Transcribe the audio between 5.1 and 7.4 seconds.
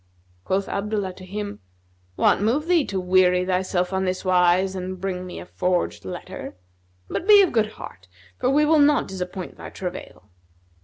me a forged letter? But